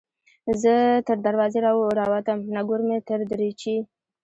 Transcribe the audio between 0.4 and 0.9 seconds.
زه